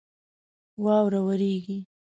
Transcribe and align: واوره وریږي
واوره 0.83 1.19
وریږي 1.27 1.77